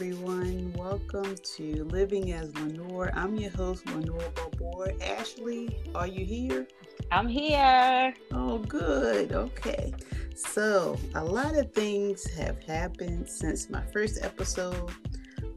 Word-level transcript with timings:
everyone. 0.00 0.72
Welcome 0.78 1.36
to 1.56 1.84
Living 1.84 2.32
as 2.32 2.56
Lenore. 2.56 3.10
I'm 3.12 3.36
your 3.36 3.50
host, 3.50 3.84
Lenore 3.90 4.32
Barbour. 4.34 4.94
Ashley, 5.02 5.76
are 5.94 6.06
you 6.06 6.24
here? 6.24 6.66
I'm 7.12 7.28
here. 7.28 8.14
Oh, 8.32 8.56
good. 8.56 9.32
Okay. 9.32 9.92
So, 10.34 10.96
a 11.14 11.22
lot 11.22 11.54
of 11.54 11.74
things 11.74 12.24
have 12.30 12.62
happened 12.62 13.28
since 13.28 13.68
my 13.68 13.82
first 13.92 14.24
episode. 14.24 14.90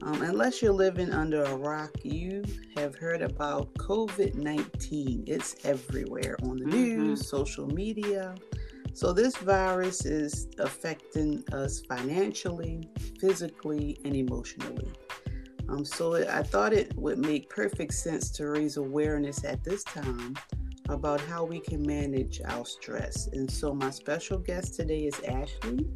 Um, 0.02 0.22
unless 0.22 0.62
you're 0.62 0.74
living 0.74 1.12
under 1.12 1.44
a 1.44 1.56
rock, 1.56 1.92
you 2.04 2.44
have 2.76 2.96
heard 2.96 3.22
about 3.22 3.74
COVID 3.76 4.36
19. 4.36 5.24
It's 5.26 5.56
everywhere 5.64 6.36
on 6.44 6.58
the 6.58 6.66
mm-hmm. 6.66 6.98
news, 6.98 7.30
social 7.30 7.68
media. 7.68 8.36
So, 8.96 9.12
this 9.12 9.36
virus 9.38 10.06
is 10.06 10.48
affecting 10.60 11.44
us 11.52 11.82
financially, 11.82 12.90
physically, 13.20 14.00
and 14.06 14.16
emotionally. 14.16 14.92
Um, 15.68 15.84
so, 15.84 16.16
I 16.16 16.44
thought 16.44 16.74
it 16.74 16.96
would 16.96 17.18
make 17.18 17.50
perfect 17.50 17.96
sense 17.96 18.30
to 18.32 18.48
raise 18.50 18.78
awareness 18.78 19.44
at 19.44 19.64
this 19.64 19.84
time 19.84 20.36
about 20.90 21.20
how 21.22 21.44
we 21.44 21.60
can 21.60 21.82
manage 21.82 22.40
our 22.46 22.66
stress. 22.66 23.28
And 23.34 23.50
so, 23.50 23.74
my 23.74 23.90
special 23.90 24.38
guest 24.38 24.76
today 24.76 25.06
is 25.06 25.20
Ashley. 25.28 25.90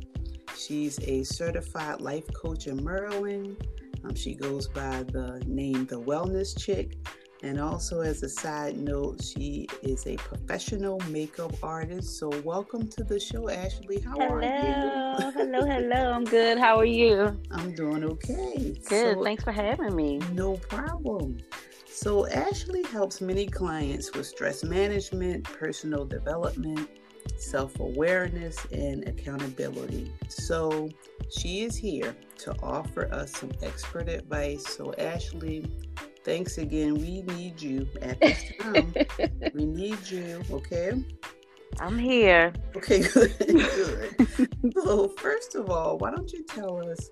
She's 0.57 0.99
a 1.01 1.23
certified 1.23 2.01
life 2.01 2.25
coach 2.33 2.65
in 2.65 2.83
Maryland. 2.83 3.63
Um, 4.03 4.15
she 4.15 4.33
goes 4.33 4.67
by 4.67 5.03
the 5.03 5.43
name 5.45 5.85
The 5.85 6.01
Wellness 6.01 6.57
Chick. 6.57 6.97
And 7.43 7.59
also, 7.59 8.01
as 8.01 8.23
a 8.23 8.29
side 8.29 8.77
note, 8.77 9.23
she 9.23 9.67
is 9.83 10.07
a 10.07 10.15
professional 10.15 10.99
makeup 11.09 11.53
artist. 11.61 12.17
So, 12.17 12.29
welcome 12.41 12.87
to 12.89 13.03
the 13.03 13.19
show, 13.19 13.49
Ashley. 13.49 13.99
How 13.99 14.13
hello. 14.13 14.33
are 14.33 14.41
you? 14.41 15.31
hello, 15.31 15.65
hello. 15.65 16.11
I'm 16.15 16.23
good. 16.23 16.57
How 16.57 16.77
are 16.77 16.85
you? 16.85 17.39
I'm 17.51 17.75
doing 17.75 18.03
okay. 18.03 18.75
Good. 18.87 19.15
So, 19.17 19.23
Thanks 19.23 19.43
for 19.43 19.51
having 19.51 19.95
me. 19.95 20.17
No 20.33 20.57
problem. 20.57 21.37
So, 21.85 22.27
Ashley 22.27 22.83
helps 22.83 23.21
many 23.21 23.45
clients 23.45 24.11
with 24.13 24.25
stress 24.25 24.63
management, 24.63 25.43
personal 25.43 26.05
development, 26.05 26.89
self 27.37 27.79
awareness, 27.79 28.65
and 28.71 29.07
accountability. 29.07 30.11
So, 30.27 30.89
she 31.29 31.63
is 31.65 31.75
here 31.75 32.15
to 32.39 32.55
offer 32.63 33.13
us 33.13 33.31
some 33.31 33.51
expert 33.61 34.09
advice. 34.09 34.65
So, 34.67 34.93
Ashley, 34.95 35.67
thanks 36.27 36.57
again. 36.57 36.95
We 36.95 37.21
need 37.21 37.59
you 37.61 37.87
at 38.01 38.19
this 38.19 38.43
time. 38.59 38.93
we 39.53 39.65
need 39.65 39.97
you, 40.09 40.43
okay? 40.51 40.91
I'm 41.79 41.97
here. 41.97 42.51
Okay, 42.75 42.99
good. 43.13 43.33
good. 43.39 44.73
so, 44.83 45.07
first 45.17 45.55
of 45.55 45.69
all, 45.69 45.97
why 45.97 46.11
don't 46.11 46.31
you 46.33 46.43
tell 46.43 46.85
us 46.91 47.09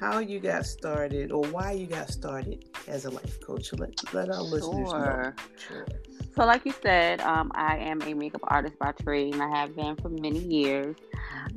how 0.00 0.18
you 0.18 0.40
got 0.40 0.66
started 0.66 1.30
or 1.30 1.44
why 1.44 1.70
you 1.70 1.86
got 1.86 2.10
started 2.10 2.64
as 2.88 3.04
a 3.04 3.10
life 3.10 3.40
coach? 3.40 3.72
Let, 3.72 3.92
let 4.12 4.28
our 4.28 4.34
sure. 4.34 4.42
listeners 4.42 4.92
know. 4.92 5.32
Sure. 5.56 5.86
So, 6.34 6.44
like 6.44 6.66
you 6.66 6.74
said, 6.82 7.20
um, 7.20 7.52
I 7.54 7.76
am 7.76 8.02
a 8.02 8.12
makeup 8.12 8.42
artist 8.48 8.76
by 8.80 8.90
trade, 8.90 9.34
and 9.34 9.42
I 9.42 9.56
have 9.56 9.76
been 9.76 9.94
for 9.96 10.08
many 10.08 10.40
years. 10.40 10.96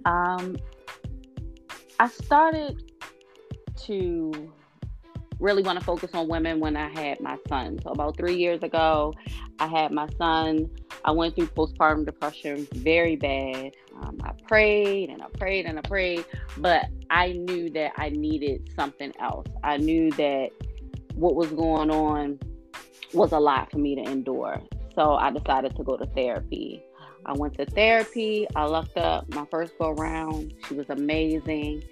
Um, 0.06 0.56
I 2.00 2.08
started 2.10 2.84
to 3.86 4.52
really 5.42 5.64
want 5.64 5.80
to 5.80 5.84
focus 5.84 6.12
on 6.14 6.28
women 6.28 6.60
when 6.60 6.78
I 6.78 6.88
had 6.88 7.20
my 7.20 7.38
son. 7.50 7.80
So 7.84 7.90
about 7.90 8.16
three 8.16 8.36
years 8.36 8.62
ago, 8.62 9.14
I 9.60 9.68
had 9.68 9.92
my 9.92 10.08
son. 10.18 10.70
I 11.04 11.12
went 11.12 11.36
through 11.36 11.48
postpartum 11.48 12.06
depression 12.06 12.68
very 12.74 13.16
bad. 13.16 13.72
Um, 14.02 14.20
I 14.24 14.32
prayed 14.48 15.10
and 15.10 15.22
I 15.22 15.28
prayed 15.38 15.66
and 15.66 15.78
I 15.80 15.82
prayed, 15.82 16.26
but 16.58 16.86
I 17.10 17.34
knew 17.34 17.70
that 17.72 17.94
I 17.98 18.10
needed 18.10 18.72
something 18.76 19.12
else. 19.20 19.48
I 19.64 19.78
knew 19.78 20.12
that 20.12 20.52
what 21.16 21.36
was 21.36 21.52
going 21.52 21.92
on 21.92 22.40
was 23.14 23.32
a 23.32 23.40
lot 23.40 23.72
for 23.72 23.80
me 23.80 23.96
to 23.96 24.02
endure. 24.02 24.62
So 24.96 25.16
I 25.16 25.32
decided 25.32 25.76
to 25.76 25.84
go 25.84 25.98
to 25.98 26.06
therapy. 26.06 26.84
I 27.26 27.34
went 27.34 27.58
to 27.58 27.66
therapy. 27.66 28.48
I 28.56 28.66
lucked 28.66 28.98
up 28.98 29.34
my 29.34 29.46
first 29.52 29.78
go 29.78 29.92
round. 29.92 30.54
She 30.68 30.74
was 30.74 30.90
amazing. 30.90 31.84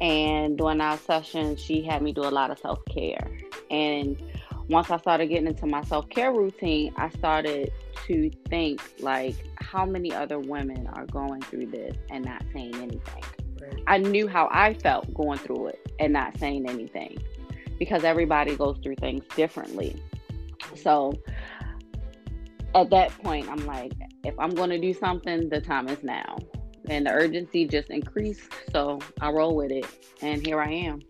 And 0.00 0.58
during 0.58 0.80
our 0.80 0.98
session, 0.98 1.56
she 1.56 1.82
had 1.82 2.02
me 2.02 2.12
do 2.12 2.22
a 2.22 2.30
lot 2.30 2.50
of 2.50 2.58
self 2.58 2.84
care. 2.86 3.30
And 3.70 4.20
once 4.68 4.90
I 4.90 4.98
started 4.98 5.28
getting 5.28 5.46
into 5.46 5.66
my 5.66 5.82
self 5.82 6.08
care 6.08 6.32
routine, 6.32 6.92
I 6.96 7.08
started 7.10 7.72
to 8.06 8.30
think 8.48 8.80
like 9.00 9.34
how 9.56 9.86
many 9.86 10.12
other 10.12 10.38
women 10.38 10.86
are 10.94 11.06
going 11.06 11.42
through 11.42 11.66
this 11.66 11.96
and 12.10 12.24
not 12.24 12.44
saying 12.52 12.74
anything. 12.74 13.22
Right. 13.60 13.82
I 13.86 13.98
knew 13.98 14.28
how 14.28 14.48
I 14.52 14.74
felt 14.74 15.12
going 15.14 15.38
through 15.38 15.68
it 15.68 15.92
and 15.98 16.12
not 16.12 16.36
saying 16.38 16.68
anything 16.68 17.18
because 17.78 18.04
everybody 18.04 18.56
goes 18.56 18.78
through 18.82 18.96
things 18.96 19.24
differently. 19.34 20.00
So 20.74 21.14
at 22.74 22.90
that 22.90 23.10
point, 23.22 23.48
I'm 23.48 23.64
like, 23.66 23.92
if 24.24 24.38
I'm 24.38 24.50
going 24.50 24.70
to 24.70 24.78
do 24.78 24.92
something, 24.92 25.48
the 25.48 25.60
time 25.60 25.88
is 25.88 26.02
now 26.02 26.36
and 26.88 27.06
the 27.06 27.10
urgency 27.10 27.66
just 27.66 27.90
increased. 27.90 28.42
So 28.72 29.00
I 29.20 29.30
roll 29.30 29.56
with 29.56 29.70
it, 29.70 29.86
and 30.22 30.44
here 30.44 30.60
I 30.60 30.70
am. 30.70 31.00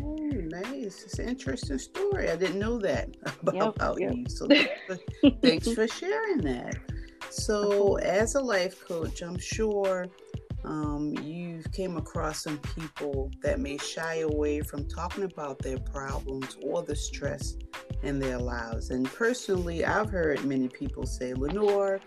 Oh, 0.00 0.16
nice! 0.16 1.02
It's 1.04 1.18
an 1.18 1.28
interesting 1.28 1.78
story. 1.78 2.30
I 2.30 2.36
didn't 2.36 2.58
know 2.58 2.78
that 2.78 3.08
about, 3.42 3.54
yep, 3.54 3.76
about 3.76 4.00
yep. 4.00 4.14
you. 4.14 4.24
So 4.28 4.46
thanks 4.48 4.70
for, 4.86 5.30
thanks 5.42 5.72
for 5.72 5.88
sharing 5.88 6.38
that. 6.38 6.76
So, 7.30 7.96
as 7.96 8.34
a 8.34 8.40
life 8.40 8.84
coach, 8.86 9.22
I'm 9.22 9.38
sure 9.38 10.06
um, 10.64 11.14
you've 11.22 11.70
came 11.72 11.96
across 11.96 12.42
some 12.42 12.58
people 12.58 13.30
that 13.42 13.60
may 13.60 13.76
shy 13.76 14.20
away 14.20 14.60
from 14.60 14.88
talking 14.88 15.24
about 15.24 15.58
their 15.58 15.78
problems 15.78 16.56
or 16.62 16.82
the 16.82 16.96
stress 16.96 17.56
in 18.02 18.18
their 18.18 18.38
lives. 18.38 18.90
And 18.90 19.04
personally, 19.04 19.84
I've 19.84 20.10
heard 20.10 20.44
many 20.44 20.68
people 20.68 21.06
say, 21.06 21.34
Lenore, 21.34 22.00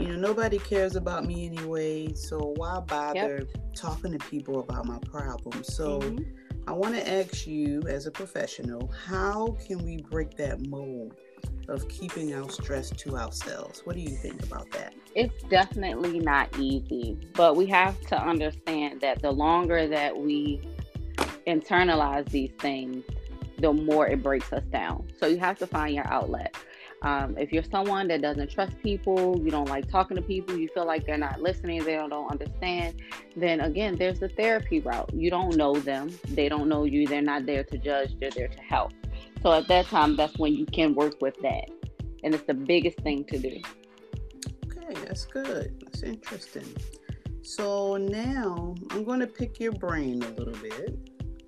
you 0.00 0.08
know, 0.08 0.16
nobody 0.16 0.58
cares 0.58 0.96
about 0.96 1.24
me 1.24 1.46
anyway, 1.46 2.12
so 2.14 2.54
why 2.56 2.80
bother 2.80 3.46
yep. 3.48 3.74
talking 3.74 4.12
to 4.12 4.18
people 4.18 4.60
about 4.60 4.86
my 4.86 4.98
problems? 4.98 5.74
So 5.74 6.00
mm-hmm. 6.00 6.24
I 6.66 6.72
want 6.72 6.94
to 6.94 7.08
ask 7.08 7.46
you, 7.46 7.82
as 7.88 8.06
a 8.06 8.10
professional, 8.10 8.90
how 9.06 9.56
can 9.66 9.84
we 9.84 10.02
break 10.02 10.36
that 10.36 10.66
mold 10.66 11.14
of 11.68 11.88
keeping 11.88 12.34
our 12.34 12.48
stress 12.50 12.90
to 12.90 13.16
ourselves? 13.16 13.82
What 13.84 13.96
do 13.96 14.02
you 14.02 14.16
think 14.16 14.42
about 14.42 14.70
that? 14.72 14.94
It's 15.14 15.42
definitely 15.44 16.18
not 16.18 16.56
easy, 16.58 17.18
but 17.34 17.56
we 17.56 17.66
have 17.66 18.00
to 18.06 18.20
understand 18.20 19.00
that 19.00 19.22
the 19.22 19.30
longer 19.30 19.86
that 19.88 20.16
we 20.16 20.60
internalize 21.46 22.28
these 22.28 22.52
things, 22.58 23.04
the 23.58 23.72
more 23.72 24.06
it 24.06 24.22
breaks 24.22 24.52
us 24.52 24.64
down. 24.64 25.08
So 25.18 25.26
you 25.26 25.38
have 25.38 25.58
to 25.58 25.66
find 25.66 25.94
your 25.94 26.06
outlet. 26.06 26.56
Um, 27.02 27.36
if 27.38 27.50
you're 27.50 27.64
someone 27.64 28.08
that 28.08 28.20
doesn't 28.20 28.50
trust 28.50 28.78
people, 28.82 29.40
you 29.42 29.50
don't 29.50 29.68
like 29.68 29.88
talking 29.90 30.16
to 30.16 30.22
people, 30.22 30.56
you 30.56 30.68
feel 30.74 30.86
like 30.86 31.06
they're 31.06 31.16
not 31.16 31.40
listening, 31.40 31.82
they 31.82 31.94
don't, 31.94 32.10
don't 32.10 32.30
understand, 32.30 33.00
then 33.36 33.60
again, 33.60 33.96
there's 33.96 34.20
the 34.20 34.28
therapy 34.28 34.80
route. 34.80 35.10
You 35.14 35.30
don't 35.30 35.56
know 35.56 35.74
them, 35.74 36.10
they 36.28 36.50
don't 36.50 36.68
know 36.68 36.84
you, 36.84 37.06
they're 37.06 37.22
not 37.22 37.46
there 37.46 37.64
to 37.64 37.78
judge, 37.78 38.18
they're 38.20 38.30
there 38.30 38.48
to 38.48 38.60
help. 38.60 38.92
So 39.42 39.52
at 39.52 39.66
that 39.68 39.86
time, 39.86 40.14
that's 40.16 40.36
when 40.38 40.54
you 40.54 40.66
can 40.66 40.94
work 40.94 41.22
with 41.22 41.36
that. 41.40 41.70
And 42.22 42.34
it's 42.34 42.44
the 42.44 42.54
biggest 42.54 42.98
thing 42.98 43.24
to 43.24 43.38
do. 43.38 43.62
Okay, 44.66 44.94
that's 45.06 45.24
good. 45.24 45.80
That's 45.80 46.02
interesting. 46.02 46.66
So 47.42 47.96
now 47.96 48.74
I'm 48.90 49.04
going 49.04 49.20
to 49.20 49.26
pick 49.26 49.58
your 49.58 49.72
brain 49.72 50.22
a 50.22 50.28
little 50.30 50.54
bit. 50.60 50.98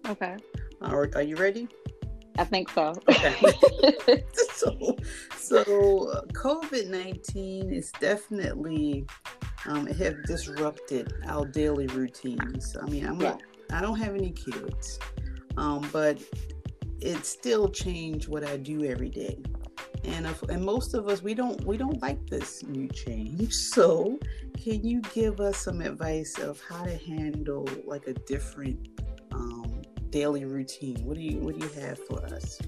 Okay. 0.09 0.37
Are, 0.81 1.11
are 1.15 1.23
you 1.23 1.37
ready? 1.37 1.69
I 2.39 2.45
think 2.45 2.71
so. 2.71 2.95
so, 4.55 4.97
so 5.37 6.25
COVID 6.33 6.89
nineteen 6.89 7.73
is 7.73 7.93
definitely 8.01 9.07
um, 9.67 9.87
it 9.87 9.97
have 9.97 10.23
disrupted 10.25 11.13
our 11.27 11.47
daily 11.47 11.87
routines. 11.89 12.77
I 12.81 12.87
mean, 12.87 13.07
I'm 13.07 13.21
yeah. 13.21 13.37
I 13.71 13.81
don't 13.81 13.99
have 13.99 14.15
any 14.15 14.31
kids, 14.31 14.99
um, 15.57 15.89
but 15.93 16.19
it 17.01 17.25
still 17.25 17.69
changed 17.69 18.29
what 18.29 18.45
I 18.45 18.57
do 18.57 18.85
every 18.85 19.09
day. 19.09 19.39
And 20.05 20.27
if, 20.27 20.43
and 20.45 20.65
most 20.65 20.95
of 20.95 21.09
us 21.09 21.23
we 21.23 21.35
don't 21.35 21.65
we 21.65 21.77
don't 21.77 22.01
like 22.03 22.27
this 22.29 22.63
new 22.65 22.89
change. 22.89 23.53
So, 23.73 24.19
can 24.63 24.85
you 24.87 25.01
give 25.15 25.41
us 25.41 25.59
some 25.59 25.81
advice 25.81 26.39
of 26.39 26.61
how 26.69 26.85
to 26.85 26.97
handle 26.97 27.69
like 27.85 28.07
a 28.07 28.13
different 28.13 28.89
daily 30.13 30.45
routine? 30.45 31.05
What 31.05 31.17
do 31.17 31.23
you 31.23 31.39
what 31.39 31.59
do 31.59 31.67
you 31.67 31.73
have 31.83 31.99
for 32.07 32.25
us? 32.27 32.61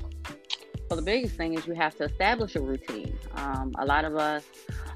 Well, 0.90 0.96
the 0.96 1.02
biggest 1.02 1.36
thing 1.36 1.54
is 1.54 1.66
you 1.66 1.74
have 1.74 1.96
to 1.96 2.04
establish 2.04 2.56
a 2.56 2.60
routine. 2.60 3.16
Um, 3.36 3.72
a 3.78 3.86
lot 3.86 4.04
of 4.04 4.16
us 4.16 4.44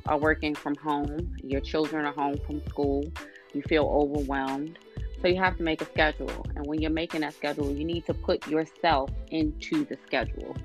are 0.07 0.19
working 0.19 0.55
from 0.55 0.75
home. 0.77 1.37
Your 1.43 1.61
children 1.61 2.05
are 2.05 2.13
home 2.13 2.39
from 2.47 2.67
school. 2.67 3.05
You 3.53 3.63
feel 3.63 3.85
overwhelmed. 3.85 4.79
So 5.21 5.29
you 5.29 5.37
have 5.37 5.57
to 5.57 5.63
make 5.63 5.81
a 5.81 5.87
schedule. 5.87 6.47
And 6.55 6.67
when 6.67 6.81
you're 6.81 6.91
making 6.91 7.23
that 7.23 7.35
schedule, 7.35 7.73
you 7.73 7.85
need 7.85 8.07
to 8.07 8.15
put 8.15 8.47
yourself 8.47 9.11
into 9.31 9.85
the 9.85 9.99
schedule. 10.07 10.57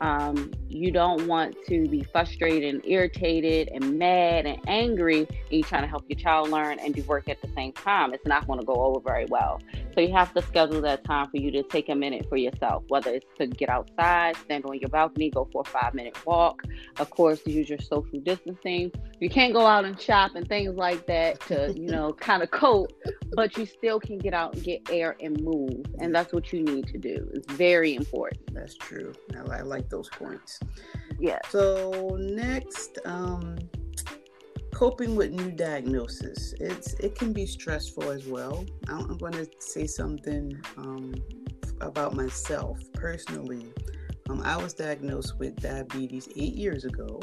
Um, 0.00 0.50
you 0.68 0.90
don't 0.90 1.26
want 1.26 1.56
to 1.66 1.86
be 1.86 2.02
frustrated 2.02 2.74
and 2.74 2.84
irritated 2.86 3.68
and 3.74 3.98
mad 3.98 4.46
and 4.46 4.58
angry 4.66 5.18
and 5.18 5.28
you're 5.50 5.62
trying 5.62 5.82
to 5.82 5.88
help 5.88 6.04
your 6.08 6.18
child 6.18 6.48
learn 6.48 6.78
and 6.78 6.94
do 6.94 7.02
work 7.02 7.28
at 7.28 7.42
the 7.42 7.48
same 7.54 7.72
time. 7.72 8.14
It's 8.14 8.26
not 8.26 8.46
going 8.46 8.60
to 8.60 8.64
go 8.64 8.74
over 8.74 9.00
very 9.00 9.26
well. 9.26 9.60
So 9.94 10.00
you 10.00 10.12
have 10.12 10.32
to 10.34 10.42
schedule 10.42 10.80
that 10.82 11.04
time 11.04 11.28
for 11.30 11.36
you 11.36 11.50
to 11.52 11.62
take 11.62 11.88
a 11.88 11.94
minute 11.94 12.26
for 12.28 12.36
yourself, 12.36 12.84
whether 12.88 13.10
it's 13.10 13.26
to 13.38 13.46
get 13.46 13.68
outside, 13.68 14.36
stand 14.36 14.64
on 14.64 14.78
your 14.78 14.88
balcony, 14.88 15.30
go 15.30 15.48
for 15.52 15.62
a 15.62 15.64
five 15.64 15.94
minute 15.94 16.16
walk. 16.24 16.62
Of 16.98 17.10
course, 17.10 17.44
use 17.46 17.68
your 17.68 17.78
social 17.78 18.20
distancing. 18.20 18.92
You 19.20 19.28
can't 19.28 19.52
go 19.52 19.66
out 19.66 19.84
and 19.84 20.00
shop 20.00 20.32
and 20.34 20.48
things 20.48 20.74
like 20.76 21.06
that 21.06 21.40
to, 21.48 21.72
you 21.76 21.88
know, 21.88 22.12
kind 22.20 22.42
of 22.42 22.50
cope, 22.50 22.92
but 23.32 23.56
you 23.56 23.66
still 23.66 24.00
can 24.00 24.18
get 24.18 24.32
out 24.32 24.54
and 24.54 24.62
get 24.62 24.88
air 24.90 25.16
and 25.20 25.42
move. 25.42 25.84
And 25.98 26.14
that's 26.14 26.32
what 26.32 26.52
you 26.52 26.62
need 26.62 26.86
to 26.88 26.98
do. 26.98 27.28
It's 27.34 27.50
very 27.52 27.94
important. 27.94 28.54
That's 28.54 28.76
true. 28.76 29.12
I 29.50 29.62
like 29.62 29.88
those 29.88 30.08
points. 30.08 30.60
Yeah. 31.18 31.38
So 31.48 32.16
next, 32.18 32.98
um, 33.04 33.58
coping 34.72 35.16
with 35.16 35.30
new 35.30 35.50
diagnosis. 35.50 36.54
It's 36.60 36.94
it 36.94 37.14
can 37.14 37.32
be 37.32 37.46
stressful 37.46 38.10
as 38.10 38.26
well. 38.26 38.64
I'm, 38.88 39.16
going 39.18 39.32
to 39.32 39.48
say 39.58 39.86
something 39.86 40.60
um, 40.76 41.14
about 41.80 42.14
myself 42.14 42.78
personally. 42.92 43.72
Um, 44.28 44.42
I 44.44 44.56
was 44.56 44.74
diagnosed 44.74 45.38
with 45.38 45.56
diabetes 45.56 46.28
eight 46.36 46.54
years 46.54 46.84
ago, 46.84 47.20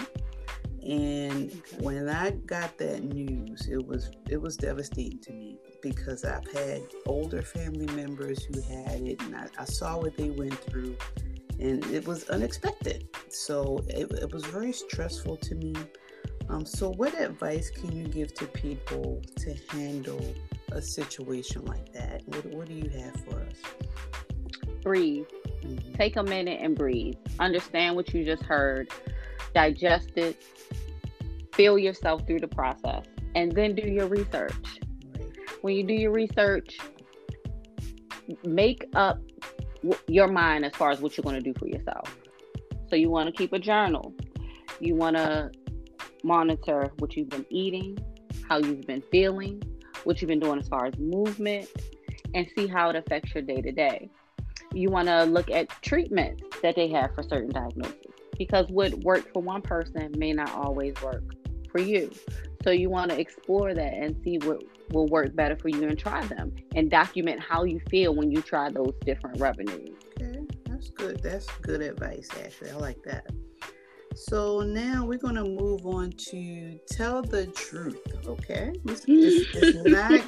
and 0.85 1.51
when 1.79 2.09
I 2.09 2.31
got 2.31 2.77
that 2.79 3.03
news, 3.03 3.67
it 3.67 3.85
was 3.85 4.11
it 4.29 4.41
was 4.41 4.57
devastating 4.57 5.19
to 5.19 5.33
me 5.33 5.57
because 5.81 6.25
I've 6.25 6.49
had 6.51 6.81
older 7.05 7.41
family 7.41 7.87
members 7.95 8.43
who 8.43 8.61
had 8.61 9.01
it, 9.01 9.21
and 9.21 9.35
I, 9.35 9.47
I 9.57 9.65
saw 9.65 9.97
what 9.97 10.17
they 10.17 10.29
went 10.31 10.55
through 10.55 10.97
and 11.59 11.83
it 11.85 12.05
was 12.05 12.29
unexpected. 12.29 13.07
So 13.29 13.83
it, 13.87 14.11
it 14.11 14.31
was 14.31 14.45
very 14.45 14.71
stressful 14.71 15.37
to 15.37 15.55
me. 15.55 15.73
Um, 16.49 16.65
so, 16.65 16.91
what 16.91 17.19
advice 17.19 17.69
can 17.69 17.95
you 17.95 18.07
give 18.07 18.33
to 18.35 18.45
people 18.45 19.21
to 19.37 19.55
handle 19.69 20.33
a 20.71 20.81
situation 20.81 21.65
like 21.65 21.91
that? 21.93 22.21
What, 22.25 22.45
what 22.45 22.67
do 22.67 22.73
you 22.73 22.89
have 22.89 23.19
for 23.25 23.41
us? 23.41 23.57
Breathe. 24.81 25.25
Mm-hmm. 25.63 25.93
Take 25.93 26.15
a 26.15 26.23
minute 26.23 26.59
and 26.61 26.75
breathe. 26.75 27.15
Understand 27.39 27.95
what 27.95 28.13
you 28.13 28.23
just 28.23 28.43
heard, 28.43 28.89
digest 29.53 30.11
it, 30.15 30.41
feel 31.53 31.77
yourself 31.77 32.25
through 32.25 32.39
the 32.39 32.47
process, 32.47 33.05
and 33.35 33.51
then 33.51 33.75
do 33.75 33.87
your 33.87 34.07
research. 34.07 34.53
Right. 35.19 35.31
When 35.61 35.75
you 35.75 35.83
do 35.83 35.93
your 35.93 36.11
research, 36.11 36.77
make 38.45 38.85
up 38.95 39.19
your 40.07 40.27
mind 40.27 40.65
as 40.65 40.73
far 40.73 40.91
as 40.91 41.01
what 41.01 41.17
you're 41.17 41.23
going 41.23 41.35
to 41.35 41.41
do 41.41 41.53
for 41.59 41.67
yourself. 41.67 42.15
So 42.89 42.95
you 42.95 43.09
want 43.09 43.27
to 43.27 43.33
keep 43.33 43.51
a 43.53 43.59
journal. 43.59 44.13
You 44.79 44.95
want 44.95 45.17
to 45.17 45.51
monitor 46.27 46.91
what 46.99 47.15
you've 47.15 47.29
been 47.29 47.45
eating, 47.49 47.97
how 48.47 48.57
you've 48.57 48.85
been 48.85 49.01
feeling, 49.09 49.63
what 50.03 50.21
you've 50.21 50.27
been 50.27 50.39
doing 50.39 50.59
as 50.59 50.67
far 50.67 50.85
as 50.85 50.97
movement, 50.99 51.69
and 52.33 52.45
see 52.55 52.67
how 52.67 52.89
it 52.89 52.95
affects 52.95 53.33
your 53.33 53.41
day 53.41 53.61
to 53.61 53.71
day. 53.71 54.09
You 54.73 54.89
want 54.89 55.07
to 55.07 55.23
look 55.23 55.49
at 55.49 55.69
treatments 55.81 56.43
that 56.61 56.75
they 56.75 56.89
have 56.89 57.15
for 57.15 57.23
certain 57.23 57.49
diagnoses 57.49 57.95
because 58.37 58.67
what 58.69 58.93
worked 58.95 59.31
for 59.31 59.41
one 59.41 59.61
person 59.61 60.13
may 60.17 60.33
not 60.33 60.51
always 60.51 60.93
work 61.01 61.23
for 61.71 61.79
you. 61.79 62.11
So 62.63 62.71
you 62.71 62.89
want 62.89 63.11
to 63.11 63.19
explore 63.19 63.73
that 63.73 63.93
and 63.93 64.15
see 64.23 64.37
what 64.39 64.61
will 64.91 65.07
work 65.07 65.35
better 65.35 65.55
for 65.55 65.69
you 65.69 65.83
and 65.83 65.97
try 65.97 66.25
them 66.25 66.53
and 66.75 66.91
document 66.91 67.39
how 67.39 67.63
you 67.63 67.79
feel 67.89 68.13
when 68.13 68.31
you 68.31 68.41
try 68.41 68.69
those 68.69 68.93
different 69.05 69.39
revenues. 69.39 69.95
Okay, 70.21 70.41
that's 70.65 70.89
good. 70.89 71.21
That's 71.23 71.47
good 71.61 71.81
advice, 71.81 72.29
actually. 72.43 72.71
I 72.71 72.75
like 72.75 73.01
that. 73.03 73.25
So 74.17 74.61
now 74.61 75.05
we're 75.05 75.19
going 75.19 75.35
to 75.35 75.43
move 75.43 75.85
on 75.85 76.11
to 76.11 76.79
tell 76.89 77.21
the 77.21 77.45
truth, 77.47 78.01
okay? 78.25 78.73
It's, 78.85 79.05
it's, 79.07 79.85
not 79.85 80.21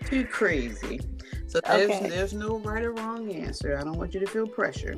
too 0.04 0.26
crazy. 0.26 1.00
So 1.46 1.60
there's, 1.66 1.90
okay. 1.90 2.08
there's 2.10 2.34
no 2.34 2.58
right 2.58 2.84
or 2.84 2.92
wrong 2.92 3.32
answer. 3.32 3.78
I 3.78 3.84
don't 3.84 3.96
want 3.96 4.12
you 4.12 4.20
to 4.20 4.26
feel 4.26 4.46
pressure. 4.46 4.96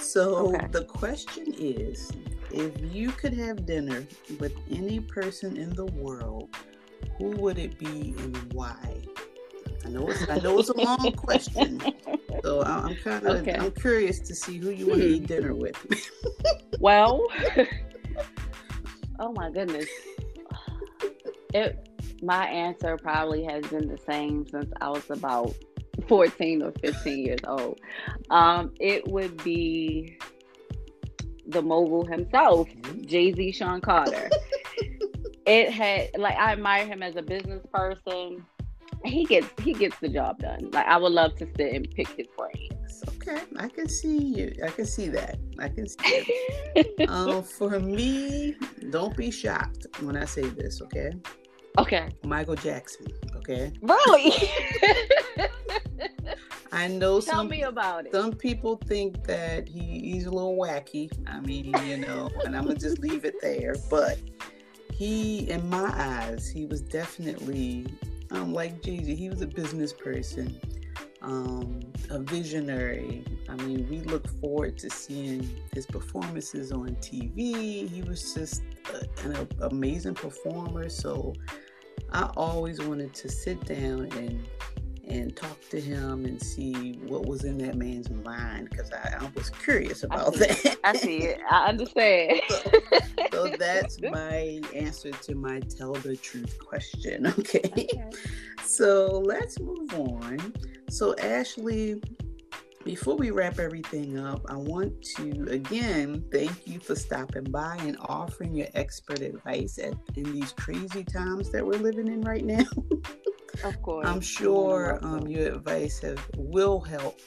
So 0.00 0.52
okay. 0.54 0.66
the 0.72 0.84
question 0.84 1.54
is 1.56 2.10
if 2.52 2.72
you 2.92 3.12
could 3.12 3.34
have 3.34 3.64
dinner 3.64 4.04
with 4.40 4.54
any 4.68 4.98
person 4.98 5.56
in 5.56 5.70
the 5.70 5.86
world, 5.86 6.56
who 7.18 7.30
would 7.36 7.58
it 7.58 7.78
be 7.78 8.14
and 8.18 8.52
why? 8.52 9.00
I 9.84 9.88
know 9.90 10.08
it's 10.08 10.28
I 10.28 10.38
know 10.38 10.58
it's 10.58 10.68
a 10.68 10.76
long 10.76 11.12
question, 11.16 11.80
so 12.42 12.62
I'm 12.62 12.94
kind 12.96 13.26
of 13.26 13.36
okay. 13.38 13.54
I'm 13.54 13.70
curious 13.72 14.18
to 14.20 14.34
see 14.34 14.58
who 14.58 14.70
you 14.70 14.86
want 14.86 15.00
to 15.00 15.06
eat 15.06 15.26
dinner 15.26 15.54
with. 15.54 15.76
well, 16.80 17.24
oh 19.20 19.32
my 19.32 19.50
goodness, 19.50 19.88
it 21.54 21.88
my 22.22 22.46
answer 22.46 22.96
probably 22.96 23.44
has 23.44 23.64
been 23.66 23.88
the 23.88 23.98
same 23.98 24.46
since 24.48 24.70
I 24.80 24.90
was 24.90 25.08
about 25.10 25.54
14 26.08 26.62
or 26.62 26.72
15 26.80 27.18
years 27.24 27.40
old. 27.46 27.80
Um, 28.30 28.72
it 28.80 29.06
would 29.08 29.42
be 29.44 30.18
the 31.46 31.62
mogul 31.62 32.04
himself, 32.04 32.68
mm-hmm. 32.68 33.02
Jay 33.06 33.32
Z 33.32 33.52
Shawn 33.52 33.80
Carter. 33.80 34.28
it 35.46 35.70
had 35.70 36.10
like 36.18 36.36
I 36.36 36.52
admire 36.52 36.86
him 36.86 37.02
as 37.02 37.16
a 37.16 37.22
business 37.22 37.64
person. 37.72 38.44
He 39.04 39.24
gets 39.24 39.48
he 39.62 39.72
gets 39.72 39.98
the 40.00 40.08
job 40.08 40.38
done. 40.38 40.70
Like 40.72 40.86
I 40.86 40.96
would 40.96 41.12
love 41.12 41.36
to 41.36 41.46
sit 41.56 41.74
and 41.74 41.88
pick 41.90 42.08
his 42.08 42.26
brains. 42.36 43.02
Okay, 43.16 43.42
I 43.58 43.68
can 43.68 43.88
see 43.88 44.18
you. 44.18 44.52
I 44.64 44.68
can 44.68 44.86
see 44.86 45.08
that. 45.08 45.38
I 45.58 45.68
can 45.68 45.88
see 45.88 46.24
it. 46.74 47.08
um, 47.10 47.42
for 47.42 47.78
me, 47.78 48.56
don't 48.90 49.16
be 49.16 49.30
shocked 49.30 49.86
when 50.00 50.16
I 50.16 50.24
say 50.24 50.42
this. 50.42 50.82
Okay. 50.82 51.12
Okay. 51.78 52.08
Michael 52.24 52.56
Jackson. 52.56 53.06
Okay. 53.36 53.72
Really? 53.82 54.32
I 56.72 56.88
know 56.88 57.20
Tell 57.20 57.36
some, 57.36 57.48
me 57.48 57.62
about 57.62 58.06
it. 58.06 58.12
Some 58.12 58.32
people 58.32 58.76
think 58.86 59.24
that 59.24 59.68
he, 59.68 60.00
he's 60.00 60.26
a 60.26 60.30
little 60.30 60.56
wacky. 60.56 61.10
I 61.26 61.40
mean, 61.40 61.72
you 61.86 61.96
know, 61.98 62.30
and 62.44 62.56
I'm 62.56 62.64
gonna 62.64 62.78
just 62.78 62.98
leave 62.98 63.24
it 63.24 63.36
there. 63.40 63.74
But 63.88 64.18
he, 64.92 65.48
in 65.50 65.68
my 65.70 65.90
eyes, 65.94 66.48
he 66.48 66.66
was 66.66 66.80
definitely 66.80 67.86
um, 68.30 68.52
like 68.52 68.82
Jay 68.82 69.02
Z. 69.02 69.14
He 69.14 69.28
was 69.28 69.42
a 69.42 69.46
business 69.46 69.92
person, 69.92 70.60
um, 71.22 71.80
a 72.10 72.18
visionary. 72.18 73.24
I 73.48 73.54
mean, 73.56 73.88
we 73.88 74.00
look 74.00 74.28
forward 74.40 74.78
to 74.78 74.90
seeing 74.90 75.48
his 75.72 75.86
performances 75.86 76.72
on 76.72 76.96
TV. 76.96 77.88
He 77.88 78.02
was 78.02 78.34
just 78.34 78.62
a, 78.92 79.26
an 79.26 79.48
amazing 79.60 80.14
performer. 80.14 80.88
So 80.88 81.34
I 82.12 82.30
always 82.36 82.80
wanted 82.80 83.14
to 83.14 83.28
sit 83.28 83.64
down 83.64 84.10
and 84.12 84.46
and 85.10 85.34
talk 85.36 85.58
to 85.70 85.80
him 85.80 86.24
and 86.24 86.40
see 86.40 86.98
what 87.06 87.26
was 87.26 87.44
in 87.44 87.58
that 87.58 87.76
man's 87.76 88.10
mind 88.10 88.68
because 88.70 88.92
I, 88.92 89.16
I, 89.20 89.30
was 89.34 89.50
curious 89.50 90.02
about 90.02 90.28
I 90.36 90.38
that. 90.38 90.76
I 90.84 90.96
see 90.96 91.18
it. 91.18 91.40
I 91.50 91.68
understand. 91.68 92.40
so, 92.48 92.60
so, 93.32 93.56
that's 93.58 94.00
my 94.10 94.60
answer 94.74 95.10
to 95.10 95.34
my 95.34 95.60
tell 95.60 95.92
the 95.92 96.16
truth 96.16 96.58
question. 96.58 97.26
Okay? 97.38 97.60
okay. 97.64 98.10
So 98.64 99.22
let's 99.24 99.60
move 99.60 99.94
on. 99.94 100.52
So, 100.90 101.14
Ashley, 101.16 102.02
before 102.84 103.16
we 103.16 103.30
wrap 103.30 103.58
everything 103.58 104.18
up, 104.18 104.44
I 104.48 104.56
want 104.56 105.02
to 105.16 105.46
again 105.50 106.24
thank 106.32 106.66
you 106.66 106.80
for 106.80 106.94
stopping 106.94 107.44
by 107.44 107.76
and 107.80 107.96
offering 108.00 108.54
your 108.54 108.68
expert 108.74 109.20
advice 109.20 109.78
at, 109.78 109.94
in 110.16 110.32
these 110.32 110.52
crazy 110.52 111.04
times 111.04 111.50
that 111.50 111.64
we're 111.64 111.78
living 111.78 112.08
in 112.08 112.22
right 112.22 112.44
now. 112.44 112.64
Of 113.64 113.80
course. 113.82 114.06
I'm 114.06 114.20
sure 114.20 114.98
um, 115.02 115.26
your 115.26 115.54
advice 115.54 116.00
have, 116.00 116.24
will 116.36 116.80
help 116.80 117.18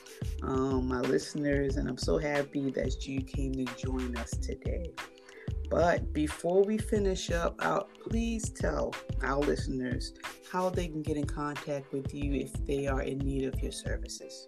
um, 0.44 0.88
my 0.88 1.00
listeners, 1.02 1.78
and 1.78 1.90
I'm 1.90 1.98
so 1.98 2.18
happy 2.18 2.72
that 2.72 3.06
you 3.06 3.22
came 3.22 3.54
to 3.54 3.66
join 3.76 4.16
us 4.18 4.32
today. 4.32 4.92
But 5.70 6.12
before 6.12 6.64
we 6.64 6.78
finish 6.78 7.32
up, 7.32 7.56
I'll, 7.60 7.88
please 8.02 8.50
tell 8.50 8.94
our 9.24 9.40
listeners 9.40 10.14
how 10.52 10.70
they 10.70 10.88
can 10.88 11.02
get 11.02 11.16
in 11.16 11.26
contact 11.26 11.94
with 11.94 12.14
you 12.14 12.34
if 12.34 12.54
they 12.66 12.88
are 12.88 13.02
in 13.02 13.20
need 13.20 13.46
of 13.46 13.62
your 13.62 13.72
services. 13.72 14.48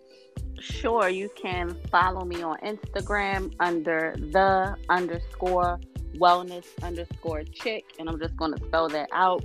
Sure, 0.59 1.07
you 1.07 1.29
can 1.41 1.77
follow 1.89 2.25
me 2.25 2.43
on 2.43 2.57
Instagram 2.57 3.53
under 3.59 4.15
the 4.17 4.75
underscore 4.89 5.79
wellness 6.15 6.65
underscore 6.83 7.43
chick, 7.43 7.85
and 7.99 8.09
I'm 8.09 8.19
just 8.19 8.35
going 8.37 8.53
to 8.53 8.65
spell 8.65 8.89
that 8.89 9.09
out 9.11 9.43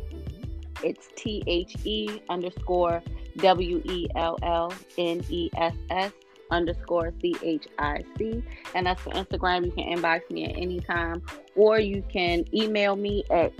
it's 0.82 1.08
T 1.16 1.42
H 1.46 1.76
E 1.84 2.20
underscore 2.28 3.02
W 3.38 3.82
E 3.84 4.08
L 4.16 4.38
L 4.42 4.72
N 4.96 5.24
E 5.28 5.50
S 5.56 5.74
S 5.90 6.12
underscore 6.50 7.12
C 7.20 7.36
H 7.42 7.66
I 7.78 8.04
C. 8.16 8.42
And 8.74 8.86
that's 8.86 9.00
for 9.00 9.10
Instagram. 9.10 9.66
You 9.66 9.72
can 9.72 9.98
inbox 9.98 10.30
me 10.30 10.46
at 10.46 10.56
any 10.56 10.80
time, 10.80 11.22
or 11.54 11.78
you 11.78 12.02
can 12.10 12.44
email 12.54 12.96
me 12.96 13.24
at 13.30 13.52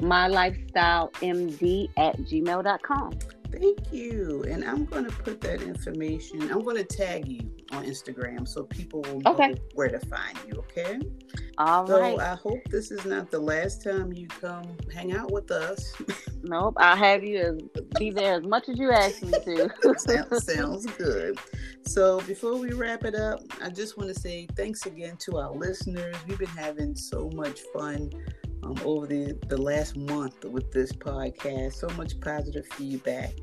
mylifestylemd 0.00 1.90
at 1.96 2.16
gmail.com. 2.18 3.12
Thank 3.52 3.92
you. 3.92 4.44
And 4.48 4.64
I'm 4.64 4.84
going 4.84 5.04
to 5.04 5.10
put 5.10 5.40
that 5.40 5.62
information, 5.62 6.50
I'm 6.52 6.62
going 6.62 6.76
to 6.76 6.84
tag 6.84 7.26
you 7.26 7.50
on 7.72 7.84
Instagram 7.84 8.46
so 8.46 8.62
people 8.64 9.02
will 9.02 9.20
know 9.20 9.32
okay. 9.32 9.56
where 9.74 9.88
to 9.88 9.98
find 10.06 10.38
you, 10.46 10.54
okay? 10.58 11.00
All 11.60 11.86
so 11.86 12.00
right. 12.00 12.18
I 12.18 12.36
hope 12.36 12.64
this 12.70 12.90
is 12.90 13.04
not 13.04 13.30
the 13.30 13.38
last 13.38 13.84
time 13.84 14.14
you 14.14 14.28
come 14.28 14.64
hang 14.94 15.12
out 15.12 15.30
with 15.30 15.50
us. 15.50 15.92
Nope, 16.42 16.72
I'll 16.78 16.96
have 16.96 17.22
you 17.22 17.70
be 17.98 18.10
there 18.10 18.36
as 18.36 18.44
much 18.44 18.70
as 18.70 18.78
you 18.78 18.90
ask 18.90 19.22
me 19.22 19.30
to. 19.30 19.68
sounds, 19.98 20.44
sounds 20.54 20.86
good. 20.86 21.38
So 21.82 22.22
before 22.22 22.56
we 22.56 22.72
wrap 22.72 23.04
it 23.04 23.14
up, 23.14 23.40
I 23.60 23.68
just 23.68 23.98
want 23.98 24.08
to 24.08 24.18
say 24.18 24.48
thanks 24.56 24.86
again 24.86 25.18
to 25.18 25.36
our 25.36 25.52
listeners. 25.52 26.16
We've 26.26 26.38
been 26.38 26.48
having 26.48 26.96
so 26.96 27.28
much 27.34 27.60
fun 27.74 28.10
um, 28.62 28.76
over 28.82 29.06
the, 29.06 29.38
the 29.48 29.60
last 29.60 29.98
month 29.98 30.42
with 30.46 30.72
this 30.72 30.92
podcast. 30.92 31.74
So 31.74 31.90
much 31.90 32.18
positive 32.22 32.66
feedback. 32.68 33.34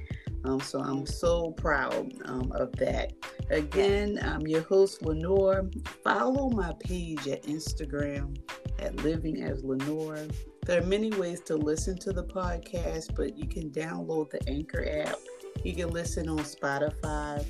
Um, 0.47 0.61
so 0.61 0.79
I'm 0.79 1.05
so 1.05 1.51
proud 1.51 2.13
um, 2.25 2.51
of 2.53 2.71
that. 2.77 3.11
Again, 3.49 4.17
I'm 4.23 4.47
your 4.47 4.61
host, 4.61 5.01
Lenore. 5.01 5.69
Follow 6.03 6.49
my 6.49 6.73
page 6.79 7.27
at 7.27 7.43
Instagram 7.43 8.37
at 8.79 8.95
Living 9.03 9.43
as 9.43 9.65
Lenore. 9.65 10.25
There 10.65 10.81
are 10.81 10.85
many 10.85 11.11
ways 11.11 11.41
to 11.41 11.57
listen 11.57 11.97
to 11.99 12.13
the 12.13 12.23
podcast, 12.23 13.13
but 13.13 13.37
you 13.37 13.47
can 13.47 13.71
download 13.71 14.29
the 14.29 14.49
Anchor 14.49 14.87
app. 15.05 15.17
You 15.65 15.75
can 15.75 15.89
listen 15.89 16.29
on 16.29 16.39
Spotify. 16.39 17.45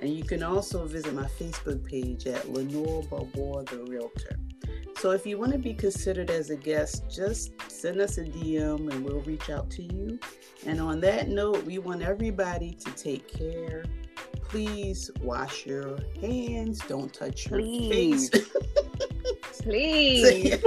And 0.00 0.08
you 0.08 0.24
can 0.24 0.42
also 0.42 0.86
visit 0.86 1.14
my 1.14 1.26
Facebook 1.38 1.84
page 1.84 2.26
at 2.26 2.50
Lenore 2.50 3.02
Balboa, 3.02 3.64
the 3.64 3.84
Realtor. 3.84 4.38
So 4.98 5.10
if 5.12 5.26
you 5.26 5.38
want 5.38 5.52
to 5.52 5.58
be 5.58 5.74
considered 5.74 6.30
as 6.30 6.50
a 6.50 6.56
guest, 6.56 7.04
just 7.10 7.52
send 7.70 8.00
us 8.00 8.18
a 8.18 8.24
DM 8.24 8.90
and 8.90 9.04
we'll 9.04 9.20
reach 9.20 9.50
out 9.50 9.70
to 9.72 9.82
you. 9.82 10.18
And 10.66 10.80
on 10.80 11.00
that 11.00 11.28
note, 11.28 11.64
we 11.64 11.78
want 11.78 12.02
everybody 12.02 12.72
to 12.72 12.90
take 12.92 13.28
care. 13.28 13.84
Please 14.42 15.10
wash 15.22 15.64
your 15.64 15.98
hands. 16.20 16.80
Don't 16.86 17.12
touch 17.12 17.48
your 17.48 17.60
Please. 17.60 18.30
face. 18.30 18.50
Please. 19.62 20.62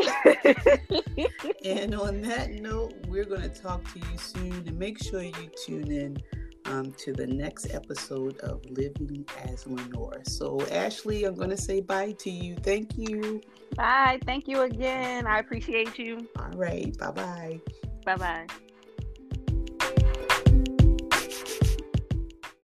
and 1.66 1.96
on 1.96 2.22
that 2.22 2.52
note, 2.52 2.94
we're 3.08 3.26
going 3.26 3.42
to 3.42 3.50
talk 3.50 3.84
to 3.94 4.00
you 4.00 4.18
soon. 4.18 4.52
And 4.52 4.80
make 4.80 5.02
sure 5.02 5.22
you 5.22 5.50
tune 5.66 5.92
in 5.92 6.18
um, 6.66 6.92
to 6.94 7.14
the 7.14 7.28
next 7.28 7.74
episode 7.74 8.38
of 8.40 8.64
Living 8.70 9.26
as 9.44 9.68
Lenore. 9.68 10.22
So, 10.24 10.66
Ashley, 10.68 11.26
I'm 11.26 11.36
going 11.36 11.50
to 11.50 11.58
say 11.58 11.82
bye 11.82 12.14
to 12.20 12.30
you. 12.30 12.56
Thank 12.56 12.98
you. 12.98 13.42
Bye. 13.76 14.20
Thank 14.26 14.48
you 14.48 14.62
again. 14.62 15.28
I 15.28 15.40
appreciate 15.40 15.98
you. 15.98 16.28
All 16.38 16.52
right. 16.52 16.96
Bye 16.98 17.12
bye. 17.12 17.62
Bye 18.06 18.16
bye. 18.16 18.48